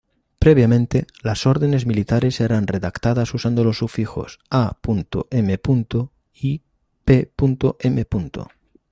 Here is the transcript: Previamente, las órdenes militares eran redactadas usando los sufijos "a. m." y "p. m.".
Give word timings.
Previamente, 0.39 1.05
las 1.21 1.45
órdenes 1.45 1.85
militares 1.85 2.41
eran 2.41 2.65
redactadas 2.65 3.35
usando 3.35 3.63
los 3.63 3.77
sufijos 3.77 4.39
"a. 4.49 4.75
m." 5.31 5.59
y 6.33 6.61
"p. 7.05 7.31
m.". 7.83 8.05